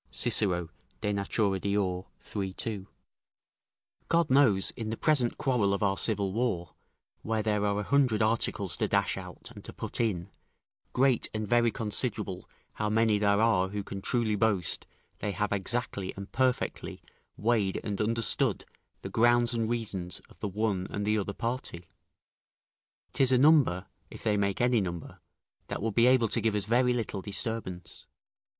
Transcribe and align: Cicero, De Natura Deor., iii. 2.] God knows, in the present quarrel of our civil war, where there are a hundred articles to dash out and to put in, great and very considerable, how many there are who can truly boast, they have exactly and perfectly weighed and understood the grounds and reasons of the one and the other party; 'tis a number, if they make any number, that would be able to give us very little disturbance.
Cicero, 0.09 0.69
De 1.01 1.13
Natura 1.13 1.59
Deor., 1.59 2.07
iii. 2.35 2.53
2.] 2.55 2.87
God 4.09 4.31
knows, 4.31 4.71
in 4.71 4.89
the 4.89 4.97
present 4.97 5.37
quarrel 5.37 5.75
of 5.75 5.83
our 5.83 5.95
civil 5.95 6.33
war, 6.33 6.73
where 7.21 7.43
there 7.43 7.63
are 7.67 7.79
a 7.79 7.83
hundred 7.83 8.19
articles 8.19 8.75
to 8.77 8.87
dash 8.87 9.15
out 9.15 9.51
and 9.53 9.63
to 9.63 9.71
put 9.71 9.99
in, 10.01 10.31
great 10.91 11.29
and 11.35 11.47
very 11.47 11.69
considerable, 11.69 12.49
how 12.73 12.89
many 12.89 13.19
there 13.19 13.39
are 13.39 13.69
who 13.69 13.83
can 13.83 14.01
truly 14.01 14.35
boast, 14.35 14.87
they 15.19 15.33
have 15.33 15.51
exactly 15.53 16.11
and 16.17 16.31
perfectly 16.31 17.03
weighed 17.37 17.79
and 17.83 18.01
understood 18.01 18.65
the 19.03 19.09
grounds 19.11 19.53
and 19.53 19.69
reasons 19.69 20.19
of 20.31 20.39
the 20.39 20.49
one 20.49 20.87
and 20.89 21.05
the 21.05 21.15
other 21.19 21.33
party; 21.35 21.85
'tis 23.13 23.31
a 23.31 23.37
number, 23.37 23.85
if 24.09 24.23
they 24.23 24.35
make 24.35 24.61
any 24.61 24.81
number, 24.81 25.19
that 25.67 25.79
would 25.79 25.93
be 25.93 26.07
able 26.07 26.27
to 26.27 26.41
give 26.41 26.55
us 26.55 26.65
very 26.65 26.91
little 26.91 27.21
disturbance. 27.21 28.07